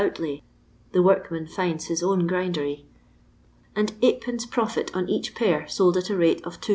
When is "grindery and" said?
2.27-3.91